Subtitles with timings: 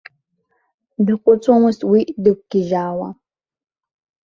[1.05, 3.09] Даҟәыҵуамызт уи дықәгьежьаауа.